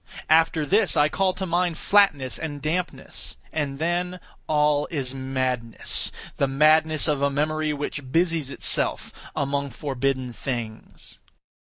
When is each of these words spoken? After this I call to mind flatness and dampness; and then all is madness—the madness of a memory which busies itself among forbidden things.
After 0.31 0.65
this 0.65 0.97
I 0.97 1.09
call 1.09 1.33
to 1.35 1.45
mind 1.45 1.77
flatness 1.77 2.39
and 2.39 2.59
dampness; 2.59 3.37
and 3.53 3.77
then 3.77 4.19
all 4.47 4.87
is 4.89 5.13
madness—the 5.13 6.47
madness 6.47 7.07
of 7.07 7.21
a 7.21 7.29
memory 7.29 7.71
which 7.71 8.11
busies 8.11 8.49
itself 8.49 9.13
among 9.35 9.69
forbidden 9.69 10.33
things. 10.33 11.19